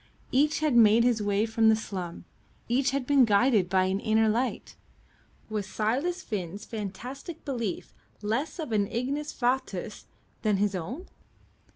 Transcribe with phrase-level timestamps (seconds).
[0.31, 2.25] Each had made his way from the slum,
[2.67, 4.75] each had been guided by an inner light
[5.47, 7.93] was Silas Finn's fantastic belief
[8.23, 10.07] less of an ignis fatuus
[10.41, 11.05] than his own?